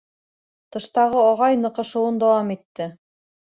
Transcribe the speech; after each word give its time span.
—Тыштағы 0.75 1.19
ағай 1.25 1.59
ныҡышыуын 1.67 2.19
дауам 2.25 2.51
итте. 2.57 2.89